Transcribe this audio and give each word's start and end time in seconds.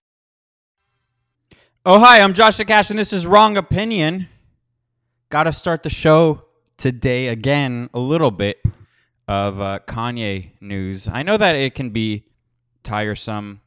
Oh, 1.85 1.99
hi, 1.99 2.21
I'm 2.21 2.33
Josh 2.33 2.57
Cash, 2.57 2.89
and 2.89 2.97
this 2.97 3.13
is 3.13 3.27
Wrong 3.27 3.55
Opinion. 3.55 4.27
Got 5.29 5.43
to 5.43 5.53
start 5.53 5.83
the 5.83 5.91
show 5.91 6.45
today 6.77 7.27
again, 7.27 7.91
a 7.93 7.99
little 7.99 8.31
bit 8.31 8.63
of 9.27 9.61
uh, 9.61 9.77
Kanye 9.85 10.53
news. 10.59 11.07
I 11.07 11.21
know 11.21 11.37
that 11.37 11.55
it 11.55 11.75
can 11.75 11.91
be 11.91 12.25
tiresome, 12.81 13.61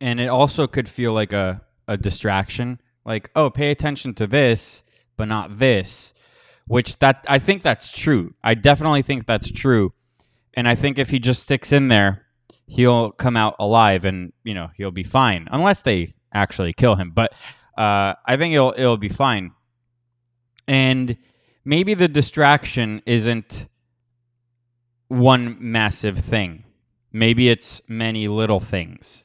and 0.00 0.18
it 0.18 0.26
also 0.26 0.66
could 0.66 0.88
feel 0.88 1.12
like 1.12 1.32
a, 1.32 1.62
a 1.86 1.96
distraction. 1.96 2.80
Like, 3.04 3.30
oh, 3.36 3.48
pay 3.48 3.70
attention 3.70 4.14
to 4.14 4.26
this, 4.26 4.82
but 5.16 5.28
not 5.28 5.60
this 5.60 6.14
which 6.68 6.98
that 7.00 7.24
I 7.28 7.38
think 7.38 7.62
that's 7.62 7.90
true. 7.90 8.34
I 8.44 8.54
definitely 8.54 9.02
think 9.02 9.26
that's 9.26 9.50
true. 9.50 9.92
And 10.54 10.68
I 10.68 10.74
think 10.74 10.98
if 10.98 11.10
he 11.10 11.18
just 11.18 11.42
sticks 11.42 11.72
in 11.72 11.88
there, 11.88 12.26
he'll 12.66 13.10
come 13.12 13.36
out 13.36 13.56
alive 13.58 14.04
and, 14.04 14.32
you 14.44 14.54
know, 14.54 14.70
he'll 14.76 14.90
be 14.90 15.02
fine 15.02 15.48
unless 15.50 15.82
they 15.82 16.14
actually 16.32 16.72
kill 16.72 16.94
him. 16.94 17.10
But 17.10 17.32
uh, 17.76 18.14
I 18.26 18.36
think 18.36 18.54
it'll 18.54 18.74
it'll 18.76 18.96
be 18.96 19.08
fine. 19.08 19.52
And 20.66 21.16
maybe 21.64 21.94
the 21.94 22.08
distraction 22.08 23.02
isn't 23.06 23.66
one 25.08 25.56
massive 25.58 26.18
thing. 26.18 26.64
Maybe 27.12 27.48
it's 27.48 27.80
many 27.88 28.28
little 28.28 28.60
things. 28.60 29.24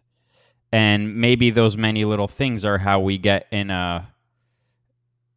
And 0.71 1.17
maybe 1.17 1.51
those 1.51 1.77
many 1.77 2.05
little 2.05 2.27
things 2.27 2.65
are 2.65 2.77
how 2.77 3.01
we 3.01 3.17
get 3.17 3.47
in 3.51 3.69
a 3.69 4.12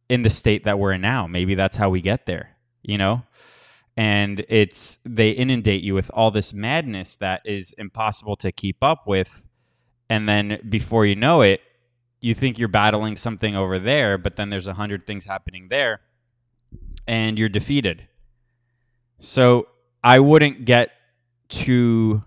in 0.09 0.21
the 0.21 0.29
state 0.29 0.63
that 0.65 0.79
we're 0.79 0.93
in 0.93 1.01
now. 1.01 1.27
Maybe 1.27 1.55
that's 1.55 1.77
how 1.77 1.89
we 1.89 2.01
get 2.01 2.25
there, 2.25 2.55
you 2.81 2.97
know? 2.97 3.23
And 3.95 4.45
it's 4.47 4.99
they 5.03 5.31
inundate 5.31 5.81
you 5.83 5.95
with 5.95 6.11
all 6.13 6.31
this 6.31 6.53
madness 6.53 7.15
that 7.19 7.41
is 7.45 7.73
impossible 7.77 8.35
to 8.37 8.51
keep 8.51 8.83
up 8.83 9.07
with. 9.07 9.47
And 10.09 10.29
then 10.29 10.59
before 10.69 11.05
you 11.05 11.15
know 11.15 11.41
it, 11.41 11.61
you 12.21 12.33
think 12.33 12.59
you're 12.59 12.67
battling 12.67 13.15
something 13.15 13.55
over 13.55 13.79
there, 13.79 14.17
but 14.17 14.35
then 14.35 14.49
there's 14.49 14.67
a 14.67 14.73
hundred 14.73 15.05
things 15.05 15.25
happening 15.25 15.67
there 15.69 16.01
and 17.07 17.39
you're 17.39 17.49
defeated. 17.49 18.07
So 19.17 19.67
I 20.03 20.19
wouldn't 20.19 20.65
get 20.65 20.91
too 21.49 22.23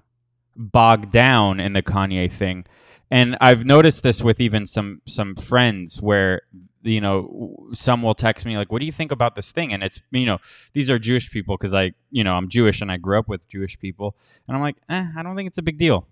bogged 0.56 1.10
down 1.10 1.60
in 1.60 1.72
the 1.72 1.82
Kanye 1.82 2.32
thing. 2.32 2.64
And 3.10 3.36
I've 3.40 3.64
noticed 3.64 4.02
this 4.02 4.22
with 4.22 4.40
even 4.40 4.66
some 4.66 5.02
some 5.06 5.34
friends 5.34 6.00
where 6.00 6.42
you 6.82 7.00
know 7.00 7.68
some 7.74 8.02
will 8.02 8.14
text 8.14 8.46
me 8.46 8.56
like 8.56 8.72
what 8.72 8.80
do 8.80 8.86
you 8.86 8.92
think 8.92 9.12
about 9.12 9.34
this 9.34 9.50
thing? 9.50 9.72
And 9.72 9.82
it's 9.82 10.00
you 10.10 10.26
know 10.26 10.38
these 10.72 10.88
are 10.88 10.98
jewish 10.98 11.30
people 11.30 11.56
because 11.56 11.74
i 11.74 11.92
you 12.10 12.24
know 12.24 12.34
i'm 12.34 12.48
jewish 12.48 12.80
and 12.80 12.90
i 12.90 12.96
grew 12.96 13.18
up 13.18 13.28
with 13.28 13.48
jewish 13.48 13.78
people. 13.78 14.16
And 14.46 14.56
i'm 14.56 14.62
like 14.62 14.76
eh, 14.88 15.06
i 15.16 15.22
don't 15.22 15.36
think 15.36 15.48
it's 15.48 15.58
a 15.58 15.62
big 15.62 15.78
deal. 15.78 16.06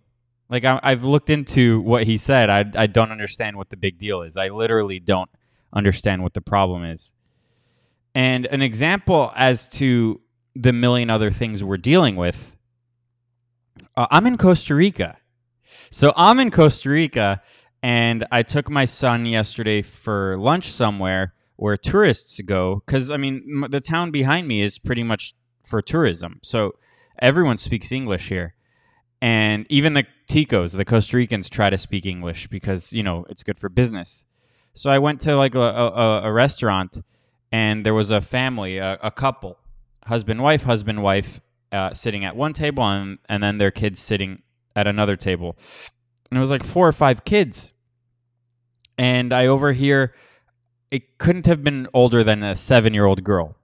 Like 0.50 0.64
I, 0.64 0.80
have 0.82 1.04
looked 1.04 1.28
into 1.28 1.80
what 1.82 2.04
he 2.04 2.16
said. 2.16 2.48
I, 2.48 2.64
I 2.74 2.86
don't 2.86 3.12
understand 3.12 3.58
what 3.58 3.68
the 3.68 3.76
big 3.76 3.98
deal 3.98 4.22
is. 4.22 4.34
I 4.36 4.48
literally 4.48 4.98
don't 4.98 5.28
understand 5.74 6.22
what 6.22 6.32
the 6.32 6.40
problem 6.40 6.84
is. 6.84 7.12
And 8.14 8.46
an 8.46 8.62
example 8.62 9.30
as 9.36 9.68
to 9.68 10.22
the 10.58 10.72
million 10.72 11.08
other 11.08 11.30
things 11.30 11.62
we're 11.62 11.76
dealing 11.76 12.16
with 12.16 12.56
uh, 13.96 14.06
i'm 14.10 14.26
in 14.26 14.36
costa 14.36 14.74
rica 14.74 15.16
so 15.90 16.12
i'm 16.16 16.38
in 16.40 16.50
costa 16.50 16.88
rica 16.88 17.42
and 17.82 18.26
I 18.30 18.42
took 18.42 18.70
my 18.70 18.84
son 18.84 19.26
yesterday 19.26 19.82
for 19.82 20.36
lunch 20.36 20.70
somewhere 20.70 21.34
where 21.56 21.76
tourists 21.76 22.40
go 22.40 22.82
because 22.86 23.10
I 23.10 23.16
mean 23.16 23.64
the 23.68 23.80
town 23.80 24.10
behind 24.10 24.48
me 24.48 24.62
is 24.62 24.78
pretty 24.78 25.02
much 25.02 25.34
for 25.64 25.82
tourism, 25.82 26.40
so 26.42 26.72
everyone 27.20 27.58
speaks 27.58 27.92
English 27.92 28.28
here, 28.28 28.54
and 29.20 29.66
even 29.68 29.92
the 29.92 30.06
Ticos, 30.30 30.76
the 30.76 30.84
Costa 30.84 31.16
Ricans, 31.16 31.48
try 31.48 31.68
to 31.68 31.78
speak 31.78 32.06
English 32.06 32.46
because 32.48 32.92
you 32.92 33.02
know 33.02 33.26
it's 33.28 33.42
good 33.42 33.58
for 33.58 33.68
business. 33.68 34.24
So 34.74 34.90
I 34.90 34.98
went 34.98 35.20
to 35.22 35.36
like 35.36 35.54
a, 35.54 35.60
a, 35.60 36.22
a 36.24 36.32
restaurant, 36.32 37.02
and 37.50 37.84
there 37.84 37.94
was 37.94 38.10
a 38.10 38.20
family, 38.20 38.78
a, 38.78 38.98
a 39.02 39.10
couple, 39.10 39.58
husband 40.06 40.40
wife, 40.40 40.62
husband 40.62 41.02
wife, 41.02 41.40
uh, 41.72 41.92
sitting 41.92 42.24
at 42.24 42.36
one 42.36 42.52
table, 42.52 42.84
and, 42.84 43.18
and 43.28 43.42
then 43.42 43.58
their 43.58 43.72
kids 43.72 44.00
sitting 44.00 44.42
at 44.78 44.86
another 44.86 45.16
table 45.16 45.56
and 46.30 46.38
it 46.38 46.40
was 46.40 46.50
like 46.50 46.64
four 46.64 46.86
or 46.86 46.92
five 46.92 47.24
kids. 47.24 47.72
And 48.96 49.32
I 49.32 49.46
overhear 49.46 50.14
it 50.90 51.18
couldn't 51.18 51.46
have 51.46 51.62
been 51.62 51.86
older 51.94 52.24
than 52.24 52.42
a 52.42 52.56
seven 52.56 52.94
year 52.94 53.04
old 53.04 53.24
girl. 53.24 53.56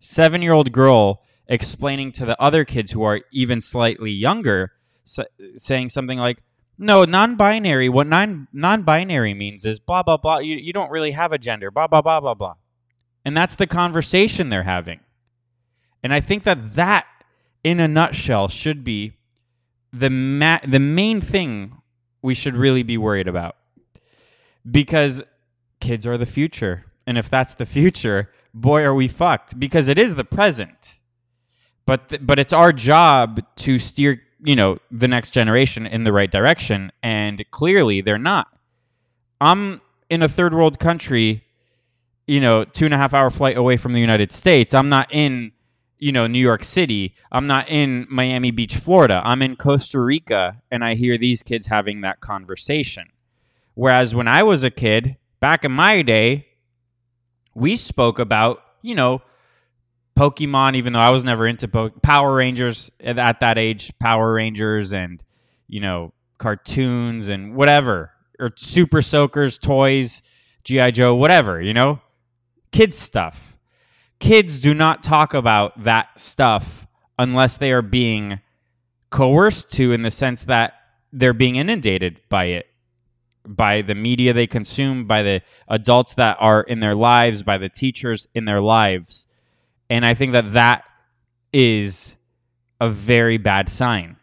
Seven 0.00 0.42
year 0.42 0.52
old 0.52 0.72
girl 0.72 1.22
explaining 1.46 2.12
to 2.12 2.24
the 2.24 2.40
other 2.40 2.64
kids 2.64 2.92
who 2.92 3.02
are 3.02 3.20
even 3.32 3.60
slightly 3.60 4.10
younger, 4.10 4.72
saying 5.56 5.90
something 5.90 6.18
like, 6.18 6.42
no, 6.78 7.04
non-binary. 7.04 7.88
What 7.88 8.06
non 8.06 8.48
non-binary 8.52 9.34
means 9.34 9.64
is 9.66 9.78
blah 9.78 10.02
blah 10.02 10.16
blah. 10.16 10.38
You 10.38 10.56
you 10.56 10.72
don't 10.72 10.90
really 10.90 11.12
have 11.12 11.32
a 11.32 11.38
gender. 11.38 11.70
Blah 11.70 11.88
blah 11.88 12.02
blah 12.02 12.20
blah 12.20 12.34
blah. 12.34 12.54
And 13.24 13.36
that's 13.36 13.54
the 13.54 13.66
conversation 13.66 14.48
they're 14.48 14.62
having. 14.62 15.00
And 16.02 16.14
I 16.14 16.20
think 16.20 16.44
that 16.44 16.74
that, 16.76 17.06
in 17.62 17.78
a 17.80 17.86
nutshell, 17.86 18.48
should 18.48 18.82
be 18.82 19.19
the 19.92 20.10
ma- 20.10 20.60
the 20.66 20.80
main 20.80 21.20
thing 21.20 21.80
we 22.22 22.34
should 22.34 22.54
really 22.54 22.82
be 22.82 22.96
worried 22.98 23.28
about 23.28 23.56
because 24.70 25.22
kids 25.80 26.06
are 26.06 26.18
the 26.18 26.26
future. 26.26 26.84
And 27.06 27.18
if 27.18 27.28
that's 27.30 27.54
the 27.54 27.66
future, 27.66 28.30
boy, 28.54 28.82
are 28.82 28.94
we 28.94 29.08
fucked 29.08 29.58
because 29.58 29.88
it 29.88 29.98
is 29.98 30.14
the 30.14 30.24
present. 30.24 30.98
But, 31.86 32.10
th- 32.10 32.20
but 32.24 32.38
it's 32.38 32.52
our 32.52 32.72
job 32.72 33.40
to 33.56 33.78
steer, 33.78 34.22
you 34.44 34.54
know, 34.54 34.78
the 34.90 35.08
next 35.08 35.30
generation 35.30 35.86
in 35.86 36.04
the 36.04 36.12
right 36.12 36.30
direction. 36.30 36.92
And 37.02 37.44
clearly 37.50 38.00
they're 38.00 38.18
not. 38.18 38.48
I'm 39.40 39.80
in 40.08 40.22
a 40.22 40.28
third 40.28 40.54
world 40.54 40.78
country, 40.78 41.44
you 42.26 42.40
know, 42.40 42.64
two 42.64 42.84
and 42.84 42.94
a 42.94 42.98
half 42.98 43.14
hour 43.14 43.30
flight 43.30 43.56
away 43.56 43.76
from 43.76 43.92
the 43.92 44.00
United 44.00 44.30
States. 44.30 44.74
I'm 44.74 44.88
not 44.88 45.12
in 45.12 45.52
you 46.00 46.12
know, 46.12 46.26
New 46.26 46.40
York 46.40 46.64
City. 46.64 47.14
I'm 47.30 47.46
not 47.46 47.68
in 47.68 48.06
Miami 48.10 48.50
Beach, 48.50 48.74
Florida. 48.74 49.20
I'm 49.22 49.42
in 49.42 49.54
Costa 49.54 50.00
Rica 50.00 50.62
and 50.70 50.82
I 50.82 50.94
hear 50.94 51.16
these 51.16 51.42
kids 51.42 51.66
having 51.66 52.00
that 52.00 52.20
conversation. 52.20 53.10
Whereas 53.74 54.14
when 54.14 54.26
I 54.26 54.42
was 54.42 54.64
a 54.64 54.70
kid, 54.70 55.16
back 55.38 55.64
in 55.64 55.72
my 55.72 56.02
day, 56.02 56.46
we 57.54 57.76
spoke 57.76 58.18
about, 58.18 58.62
you 58.82 58.94
know, 58.94 59.22
Pokemon, 60.18 60.74
even 60.74 60.92
though 60.92 61.00
I 61.00 61.10
was 61.10 61.22
never 61.22 61.46
into 61.46 61.68
po- 61.68 61.90
Power 62.02 62.34
Rangers 62.34 62.90
at 63.00 63.40
that 63.40 63.58
age, 63.58 63.92
Power 64.00 64.32
Rangers 64.32 64.92
and, 64.92 65.22
you 65.68 65.80
know, 65.80 66.12
cartoons 66.38 67.28
and 67.28 67.54
whatever, 67.54 68.10
or 68.38 68.52
Super 68.56 69.02
Soakers, 69.02 69.58
toys, 69.58 70.22
G.I. 70.64 70.90
Joe, 70.90 71.14
whatever, 71.14 71.60
you 71.60 71.74
know, 71.74 72.00
kids 72.72 72.98
stuff 72.98 73.49
kids 74.20 74.60
do 74.60 74.74
not 74.74 75.02
talk 75.02 75.34
about 75.34 75.84
that 75.84 76.18
stuff 76.18 76.86
unless 77.18 77.56
they 77.56 77.72
are 77.72 77.82
being 77.82 78.40
coerced 79.10 79.70
to 79.72 79.92
in 79.92 80.02
the 80.02 80.10
sense 80.10 80.44
that 80.44 80.74
they're 81.12 81.32
being 81.32 81.56
inundated 81.56 82.20
by 82.28 82.44
it 82.44 82.66
by 83.46 83.82
the 83.82 83.94
media 83.94 84.32
they 84.32 84.46
consume 84.46 85.06
by 85.06 85.22
the 85.22 85.42
adults 85.68 86.14
that 86.14 86.36
are 86.38 86.62
in 86.62 86.78
their 86.80 86.94
lives 86.94 87.42
by 87.42 87.58
the 87.58 87.68
teachers 87.68 88.28
in 88.34 88.44
their 88.44 88.60
lives. 88.60 89.26
And 89.88 90.06
i 90.06 90.14
think 90.14 90.32
that 90.32 90.52
that 90.52 90.84
is 91.52 92.16
a 92.80 92.88
very 92.88 93.38
bad 93.38 93.68
sign 93.68 94.16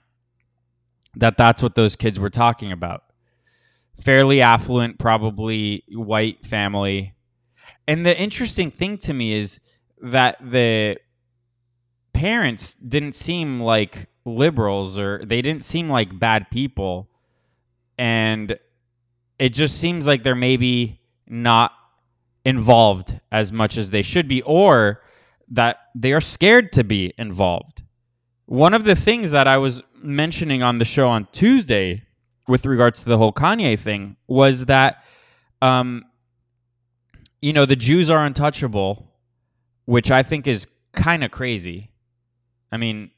that 1.20 1.38
that's 1.38 1.64
what 1.64 1.76
those 1.76 1.96
kids 1.96 2.20
were 2.20 2.30
talking 2.30 2.72
about. 2.72 3.04
Fairly 4.02 4.42
affluent 4.42 5.00
probably 5.00 5.84
white 5.90 6.46
family. 6.46 7.14
And 7.88 8.06
the 8.06 8.18
interesting 8.18 8.70
thing 8.70 8.98
to 9.00 9.14
me 9.14 9.34
is 9.34 9.60
that 10.02 10.38
the 10.42 10.98
parents 12.14 12.74
didn't 12.76 13.14
seem 13.14 13.62
like 13.62 14.08
liberals 14.26 14.98
or 14.98 15.24
they 15.24 15.42
didn't 15.42 15.64
seem 15.64 15.90
like 15.90 16.18
bad 16.20 16.50
people. 16.50 17.10
And 17.98 18.58
it 19.40 19.50
just 19.50 19.80
seems 19.80 20.06
like 20.06 20.24
they're 20.24 20.36
maybe 20.36 21.00
not 21.28 21.72
involved 22.46 23.20
as 23.32 23.52
much 23.52 23.78
as 23.78 23.92
they 23.92 24.02
should 24.02 24.28
be 24.28 24.42
or 24.44 25.02
that 25.50 25.78
they 25.96 26.14
are 26.14 26.22
scared 26.22 26.72
to 26.74 26.84
be 26.84 27.14
involved. 27.18 27.84
One 28.46 28.74
of 28.74 28.86
the 28.86 28.96
things 28.96 29.32
that 29.32 29.48
I 29.48 29.58
was 29.58 29.84
mentioning 30.02 30.64
on 30.64 30.78
the 30.80 30.86
show 30.86 31.08
on 31.08 31.28
Tuesday 31.32 32.04
with 32.48 32.66
regards 32.66 33.04
to 33.04 33.10
the 33.10 33.18
whole 33.18 33.34
Kanye 33.34 33.78
thing 33.78 34.16
was 34.28 34.66
that, 34.66 35.04
um, 35.62 36.06
you 37.42 37.54
know, 37.54 37.66
the 37.66 37.76
Jews 37.76 38.10
are 38.10 38.26
untouchable, 38.26 39.07
which 39.88 40.12
I 40.12 40.22
think 40.22 40.46
is 40.48 40.68
kind 40.92 41.24
of 41.24 41.32
crazy. 41.32 41.90
I 42.72 42.78
mean, 42.78 43.10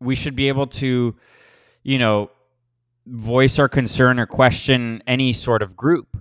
we 0.00 0.14
should 0.14 0.36
be 0.36 0.48
able 0.48 0.66
to, 0.66 1.16
you 1.82 1.98
know, 1.98 2.30
voice 3.06 3.58
our 3.58 3.68
concern 3.68 4.20
or 4.20 4.26
question 4.26 5.02
any 5.06 5.32
sort 5.32 5.62
of 5.62 5.76
group. 5.76 6.16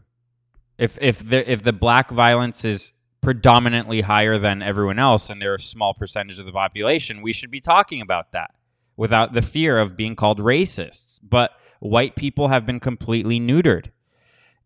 If 0.78 0.98
if 1.02 1.28
the 1.28 1.52
if 1.52 1.64
the 1.64 1.74
black 1.74 2.10
violence 2.10 2.64
is 2.66 2.94
predominantly 3.22 4.02
higher 4.02 4.40
than 4.40 4.64
everyone 4.64 4.98
else 4.98 5.30
and 5.30 5.42
they're 5.42 5.56
a 5.56 5.60
small 5.60 5.94
percentage 5.94 6.40
of 6.40 6.46
the 6.46 6.52
population, 6.52 7.22
we 7.22 7.34
should 7.34 7.52
be 7.52 7.60
talking 7.60 8.02
about 8.02 8.32
that 8.32 8.52
without 8.96 9.34
the 9.34 9.42
fear 9.42 9.78
of 9.78 9.98
being 9.98 10.16
called 10.16 10.40
racists. 10.40 11.20
But 11.22 11.52
white 11.82 12.16
people 12.16 12.48
have 12.48 12.66
been 12.66 12.80
completely 12.80 13.40
neutered. 13.40 13.88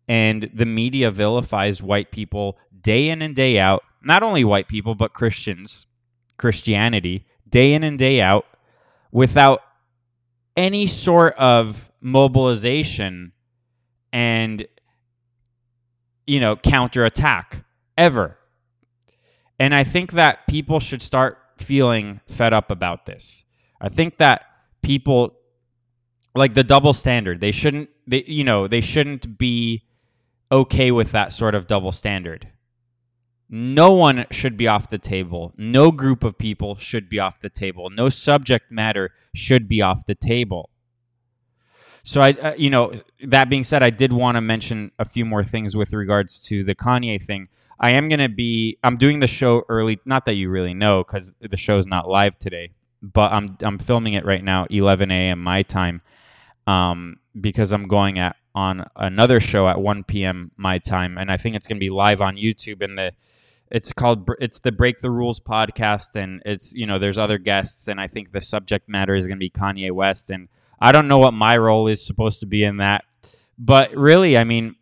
And 0.08 0.48
the 0.54 0.64
media 0.64 1.10
vilifies 1.10 1.82
white 1.82 2.12
people 2.12 2.56
day 2.80 3.08
in 3.08 3.20
and 3.22 3.34
day 3.34 3.58
out. 3.58 3.82
Not 4.06 4.22
only 4.22 4.44
white 4.44 4.68
people, 4.68 4.94
but 4.94 5.12
Christians, 5.12 5.86
Christianity, 6.38 7.26
day 7.48 7.74
in 7.74 7.82
and 7.82 7.98
day 7.98 8.20
out, 8.20 8.46
without 9.10 9.60
any 10.56 10.86
sort 10.86 11.34
of 11.34 11.90
mobilization 12.00 13.32
and, 14.12 14.66
you 16.26 16.40
know, 16.40 16.56
counterattack 16.56 17.64
ever. 17.98 18.38
And 19.58 19.74
I 19.74 19.84
think 19.84 20.12
that 20.12 20.46
people 20.46 20.80
should 20.80 21.02
start 21.02 21.38
feeling 21.58 22.20
fed 22.28 22.52
up 22.52 22.70
about 22.70 23.06
this. 23.06 23.44
I 23.80 23.88
think 23.88 24.18
that 24.18 24.42
people 24.82 25.36
like 26.34 26.54
the 26.54 26.64
double 26.64 26.92
standard. 26.92 27.40
They 27.40 27.52
shouldn't 27.52 27.88
they 28.06 28.24
you 28.24 28.44
know, 28.44 28.68
they 28.68 28.80
shouldn't 28.80 29.38
be 29.38 29.84
okay 30.52 30.90
with 30.90 31.12
that 31.12 31.32
sort 31.32 31.54
of 31.54 31.66
double 31.66 31.92
standard. 31.92 32.48
No 33.48 33.92
one 33.92 34.26
should 34.30 34.56
be 34.56 34.66
off 34.66 34.90
the 34.90 34.98
table. 34.98 35.52
No 35.56 35.92
group 35.92 36.24
of 36.24 36.36
people 36.36 36.76
should 36.76 37.08
be 37.08 37.20
off 37.20 37.40
the 37.40 37.50
table. 37.50 37.90
No 37.90 38.08
subject 38.08 38.70
matter 38.70 39.12
should 39.34 39.68
be 39.68 39.82
off 39.82 40.06
the 40.06 40.16
table. 40.16 40.70
So 42.02 42.20
I, 42.20 42.32
uh, 42.32 42.54
you 42.56 42.70
know, 42.70 42.92
that 43.24 43.48
being 43.48 43.64
said, 43.64 43.82
I 43.82 43.90
did 43.90 44.12
want 44.12 44.36
to 44.36 44.40
mention 44.40 44.92
a 44.98 45.04
few 45.04 45.24
more 45.24 45.44
things 45.44 45.76
with 45.76 45.92
regards 45.92 46.40
to 46.42 46.64
the 46.64 46.74
Kanye 46.74 47.20
thing. 47.20 47.48
I 47.78 47.90
am 47.90 48.08
going 48.08 48.20
to 48.20 48.28
be 48.28 48.78
I'm 48.82 48.96
doing 48.96 49.20
the 49.20 49.26
show 49.26 49.64
early, 49.68 49.98
not 50.04 50.24
that 50.24 50.34
you 50.34 50.48
really 50.48 50.72
know 50.72 51.04
cuz 51.04 51.32
the 51.40 51.56
show 51.56 51.78
is 51.78 51.86
not 51.86 52.08
live 52.08 52.38
today, 52.38 52.70
but 53.02 53.32
I'm 53.32 53.56
I'm 53.60 53.78
filming 53.78 54.14
it 54.14 54.24
right 54.24 54.42
now 54.42 54.66
11 54.70 55.10
a.m. 55.10 55.42
my 55.42 55.62
time. 55.62 56.00
Um, 56.66 57.18
because 57.40 57.72
I'm 57.72 57.86
going 57.86 58.18
at 58.18 58.36
on 58.56 58.84
another 58.96 59.38
show 59.38 59.68
at 59.68 59.80
1 59.80 60.02
p.m. 60.04 60.50
my 60.56 60.78
time 60.78 61.18
and 61.18 61.30
I 61.30 61.36
think 61.36 61.54
it's 61.54 61.68
going 61.68 61.76
to 61.76 61.80
be 61.80 61.90
live 61.90 62.20
on 62.20 62.36
YouTube 62.36 62.82
and 62.82 62.98
the 62.98 63.12
it's 63.70 63.92
called 63.92 64.28
it's 64.40 64.60
the 64.60 64.72
Break 64.72 65.00
the 65.00 65.10
Rules 65.10 65.38
podcast 65.38 66.16
and 66.16 66.42
it's 66.44 66.74
you 66.74 66.86
know 66.86 66.98
there's 66.98 67.18
other 67.18 67.38
guests 67.38 67.86
and 67.86 68.00
I 68.00 68.08
think 68.08 68.32
the 68.32 68.40
subject 68.40 68.88
matter 68.88 69.14
is 69.14 69.26
going 69.26 69.36
to 69.36 69.40
be 69.40 69.50
Kanye 69.50 69.92
West 69.92 70.30
and 70.30 70.48
I 70.80 70.92
don't 70.92 71.08
know 71.08 71.18
what 71.18 71.34
my 71.34 71.56
role 71.56 71.86
is 71.86 72.04
supposed 72.04 72.40
to 72.40 72.46
be 72.46 72.64
in 72.64 72.78
that. 72.78 73.04
But 73.58 73.94
really, 73.96 74.36
I 74.36 74.44
mean, 74.44 74.76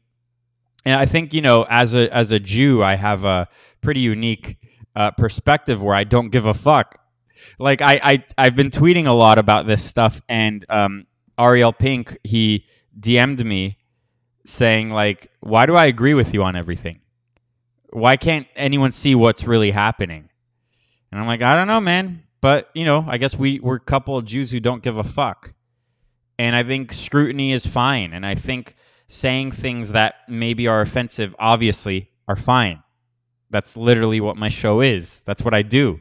and 0.84 0.96
I 0.96 1.06
think 1.06 1.32
you 1.32 1.40
know, 1.40 1.64
as 1.68 1.94
a 1.94 2.14
as 2.14 2.32
a 2.32 2.40
Jew, 2.40 2.82
I 2.82 2.94
have 2.96 3.24
a 3.24 3.48
pretty 3.80 4.00
unique 4.00 4.58
uh, 4.96 5.12
perspective 5.12 5.82
where 5.82 5.94
I 5.94 6.04
don't 6.04 6.30
give 6.30 6.46
a 6.46 6.54
fuck. 6.54 7.00
Like 7.58 7.82
I, 7.82 8.00
I 8.02 8.24
I've 8.36 8.56
been 8.56 8.70
tweeting 8.70 9.06
a 9.06 9.12
lot 9.12 9.38
about 9.38 9.66
this 9.66 9.84
stuff, 9.84 10.20
and 10.28 10.64
um, 10.68 11.06
Ariel 11.38 11.72
Pink 11.72 12.18
he 12.24 12.66
DM'd 12.99 13.44
me 13.44 13.79
saying 14.46 14.91
like, 14.91 15.31
"Why 15.41 15.67
do 15.67 15.75
I 15.75 15.87
agree 15.87 16.14
with 16.14 16.35
you 16.35 16.43
on 16.43 16.56
everything? 16.56 17.00
Why 17.91 18.17
can't 18.17 18.46
anyone 18.56 18.93
see 18.93 19.14
what's 19.14 19.44
really 19.44 19.70
happening?" 19.70 20.29
And 21.11 21.20
I'm 21.20 21.26
like, 21.26 21.43
I 21.43 21.55
don't 21.56 21.69
know, 21.69 21.81
man. 21.81 22.25
But 22.41 22.69
you 22.75 22.85
know, 22.85 23.05
I 23.08 23.19
guess 23.19 23.37
we 23.37 23.61
we're 23.61 23.76
a 23.76 23.81
couple 23.81 24.19
of 24.19 24.25
Jews 24.25 24.50
who 24.50 24.61
don't 24.61 24.82
give 24.82 24.99
a 24.99 25.05
fuck, 25.05 25.55
and 26.38 26.55
I 26.55 26.62
think 26.62 26.93
scrutiny 26.93 27.52
is 27.52 27.64
fine, 27.64 28.12
and 28.12 28.26
I 28.26 28.35
think 28.35 28.76
saying 29.06 29.52
things 29.52 29.93
that 29.93 30.17
maybe 30.29 30.67
are 30.67 30.81
offensive, 30.81 31.35
obviously, 31.38 32.11
are 32.29 32.37
fine. 32.37 32.82
That's 33.50 33.76
literally 33.76 34.20
what 34.20 34.37
my 34.37 34.49
show 34.49 34.81
is. 34.81 35.23
That's 35.25 35.43
what 35.43 35.55
I 35.55 35.62
do. 35.62 36.00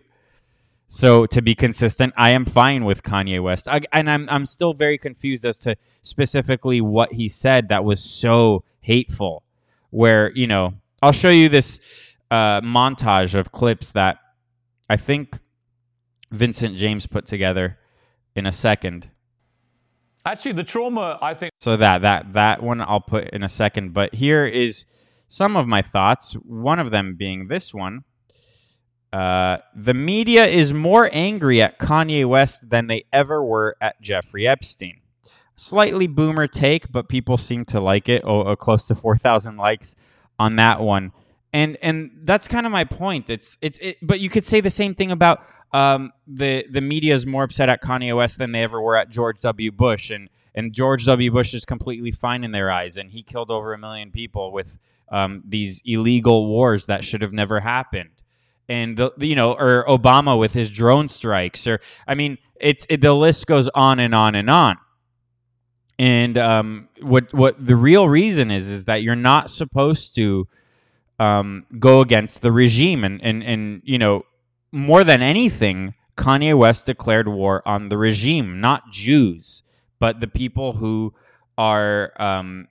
So 0.94 1.26
to 1.26 1.42
be 1.42 1.56
consistent, 1.56 2.14
I 2.16 2.30
am 2.30 2.46
fine 2.46 2.86
with 2.86 3.02
Kanye 3.02 3.42
West, 3.42 3.68
I, 3.68 3.82
and 3.92 4.08
I'm 4.08 4.30
I'm 4.30 4.46
still 4.46 4.76
very 4.76 5.00
confused 5.00 5.44
as 5.44 5.58
to 5.58 5.76
specifically 6.04 6.82
what 6.82 7.14
he 7.14 7.28
said 7.30 7.70
that 7.70 7.84
was 7.84 8.00
so 8.00 8.64
hateful. 8.80 9.44
Where 9.90 10.32
you 10.34 10.46
know, 10.46 10.76
I'll 11.02 11.12
show 11.12 11.32
you 11.32 11.50
this 11.50 11.80
uh, 12.30 12.62
montage 12.62 13.34
of 13.34 13.52
clips 13.52 13.94
that 13.94 14.20
I 14.88 14.98
think 14.98 15.40
Vincent 16.30 16.78
James 16.78 17.08
put 17.08 17.26
together 17.26 17.80
in 18.36 18.46
a 18.46 18.52
second. 18.52 19.10
Actually, 20.28 20.52
the 20.52 20.64
trauma, 20.64 21.18
I 21.24 21.34
think. 21.34 21.54
So 21.60 21.76
that 21.76 22.04
that 22.04 22.34
that 22.34 22.62
one 22.62 22.82
I'll 22.82 23.02
put 23.02 23.30
in 23.30 23.42
a 23.42 23.50
second. 23.50 23.96
But 23.96 24.14
here 24.14 24.46
is 24.46 24.86
some 25.28 25.58
of 25.58 25.66
my 25.66 25.82
thoughts. 25.82 26.34
One 26.34 26.78
of 26.78 26.92
them 26.92 27.16
being 27.18 27.48
this 27.48 27.74
one. 27.74 28.04
Uh, 29.14 29.60
the 29.76 29.94
media 29.94 30.48
is 30.48 30.74
more 30.74 31.08
angry 31.14 31.62
at 31.62 31.78
Kanye 31.78 32.28
West 32.28 32.68
than 32.68 32.88
they 32.88 33.06
ever 33.14 33.44
were 33.44 33.78
at 33.80 34.02
Jeffrey 34.02 34.48
Epstein. 34.48 35.02
Slightly 35.56 36.08
boomer 36.08 36.48
take, 36.48 36.92
but 36.92 37.08
people 37.08 37.38
seem 37.38 37.64
to 37.66 37.80
like 37.80 38.10
it. 38.10 38.24
Oh, 38.26 38.44
oh 38.44 38.56
close 38.56 38.86
to 38.88 38.96
four 38.96 39.16
thousand 39.16 39.58
likes 39.58 39.96
on 40.40 40.56
that 40.56 40.82
one, 40.82 41.12
and 41.54 41.78
and 41.84 42.10
that's 42.24 42.48
kind 42.48 42.66
of 42.66 42.72
my 42.72 42.86
point. 42.86 43.30
It's 43.30 43.56
it's 43.62 43.78
it, 43.78 43.98
but 44.02 44.20
you 44.20 44.30
could 44.32 44.48
say 44.48 44.62
the 44.62 44.72
same 44.72 44.96
thing 44.96 45.12
about 45.12 45.46
um, 45.74 46.12
the 46.26 46.66
the 46.72 46.82
media 46.82 47.14
is 47.14 47.28
more 47.28 47.44
upset 47.44 47.70
at 47.70 47.84
Kanye 47.84 48.18
West 48.18 48.40
than 48.40 48.52
they 48.52 48.64
ever 48.64 48.82
were 48.82 48.96
at 48.96 49.10
George 49.10 49.40
W. 49.42 49.72
Bush, 49.72 50.10
and 50.10 50.28
and 50.56 50.74
George 50.74 51.06
W. 51.06 51.30
Bush 51.30 51.54
is 51.54 51.66
completely 51.66 52.12
fine 52.12 52.44
in 52.44 52.52
their 52.52 52.72
eyes, 52.72 52.98
and 52.98 53.12
he 53.12 53.22
killed 53.22 53.52
over 53.52 53.74
a 53.74 53.78
million 53.78 54.10
people 54.10 54.52
with 54.52 54.80
um, 55.12 55.44
these 55.48 55.84
illegal 55.86 56.48
wars 56.48 56.88
that 56.88 57.06
should 57.06 57.22
have 57.22 57.32
never 57.32 57.60
happened, 57.60 58.23
and 58.70 58.98
the, 58.98 59.12
you 59.18 59.36
know, 59.36 59.54
or 59.54 59.86
Obama 59.88 60.38
with 60.38 60.54
his 60.54 60.70
drone 60.70 61.10
strikes, 61.10 61.68
or 61.68 61.80
I 62.08 62.16
mean, 62.16 62.38
it's 62.60 62.86
it, 62.90 63.02
the 63.02 63.14
list 63.14 63.46
goes 63.46 63.70
on 63.70 64.00
and 64.00 64.16
on 64.16 64.36
and 64.36 64.50
on. 64.50 64.78
And 66.00 66.38
um, 66.38 66.90
what 67.02 67.34
what 67.34 67.64
the 67.66 67.76
real 67.76 68.08
reason 68.10 68.52
is 68.52 68.70
is 68.70 68.86
that 68.86 69.04
you're 69.04 69.16
not 69.16 69.50
supposed 69.50 70.16
to 70.16 70.48
um, 71.20 71.66
go 71.80 72.02
against 72.02 72.42
the 72.42 72.52
regime, 72.52 73.04
and 73.04 73.22
and 73.22 73.44
and 73.44 73.82
you 73.84 73.98
know 73.98 74.26
more 74.72 75.04
than 75.04 75.22
anything, 75.22 75.94
Kanye 76.18 76.58
West 76.58 76.88
declared 76.88 77.28
war 77.28 77.62
on 77.66 77.90
the 77.90 77.98
regime, 77.98 78.60
not 78.60 78.92
Jews, 78.92 79.62
but 80.00 80.20
the 80.20 80.28
people 80.28 80.74
who 80.74 81.14
are 81.58 82.12
um, 82.20 82.68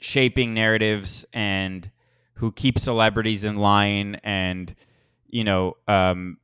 shaping 0.00 0.52
narratives 0.52 1.24
and 1.32 1.90
who 2.34 2.52
keep 2.52 2.78
celebrities 2.78 3.44
in 3.44 3.56
line 3.56 4.16
and, 4.24 4.74
you 5.28 5.44
know, 5.44 5.74
um, 5.88 6.38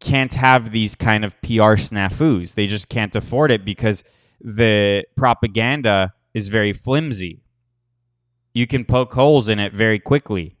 can't 0.00 0.34
have 0.34 0.72
these 0.72 0.94
kind 0.94 1.24
of 1.24 1.40
PR 1.42 1.76
snafus. 1.78 2.54
They 2.54 2.66
just 2.66 2.88
can't 2.88 3.14
afford 3.14 3.50
it 3.50 3.64
because 3.64 4.04
the 4.40 5.04
propaganda 5.16 6.12
is 6.34 6.48
very 6.48 6.72
flimsy. 6.72 7.42
You 8.54 8.66
can 8.66 8.84
poke 8.84 9.12
holes 9.12 9.48
in 9.48 9.58
it 9.58 9.72
very 9.72 9.98
quickly 9.98 10.55